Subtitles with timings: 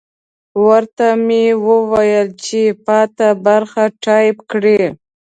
[0.65, 4.81] ورته مې وویل چې پاته برخه ټایپ کړي.